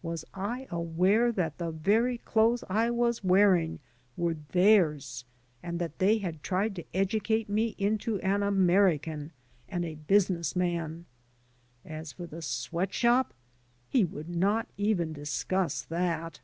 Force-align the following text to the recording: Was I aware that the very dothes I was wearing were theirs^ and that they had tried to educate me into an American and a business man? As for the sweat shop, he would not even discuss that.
Was 0.00 0.24
I 0.32 0.68
aware 0.70 1.32
that 1.32 1.58
the 1.58 1.72
very 1.72 2.18
dothes 2.20 2.62
I 2.68 2.88
was 2.92 3.24
wearing 3.24 3.80
were 4.16 4.34
theirs^ 4.52 5.24
and 5.60 5.80
that 5.80 5.98
they 5.98 6.18
had 6.18 6.40
tried 6.44 6.76
to 6.76 6.84
educate 6.94 7.48
me 7.48 7.74
into 7.78 8.20
an 8.20 8.44
American 8.44 9.32
and 9.68 9.84
a 9.84 9.96
business 9.96 10.54
man? 10.54 11.06
As 11.84 12.12
for 12.12 12.26
the 12.28 12.42
sweat 12.42 12.94
shop, 12.94 13.34
he 13.88 14.04
would 14.04 14.28
not 14.30 14.68
even 14.76 15.12
discuss 15.12 15.82
that. 15.86 16.38